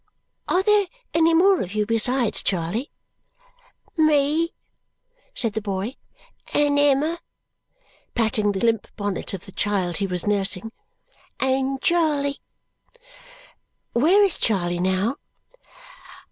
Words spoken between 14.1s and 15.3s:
is Charley now?"